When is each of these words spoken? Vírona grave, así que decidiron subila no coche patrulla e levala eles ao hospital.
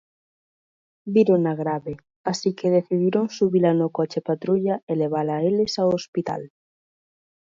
Vírona 1.05 1.53
grave, 1.53 1.97
así 2.23 2.55
que 2.55 2.71
decidiron 2.77 3.25
subila 3.35 3.71
no 3.79 3.87
coche 3.97 4.19
patrulla 4.29 4.75
e 4.91 4.93
levala 5.01 5.35
eles 5.49 5.73
ao 5.77 5.89
hospital. 5.97 6.41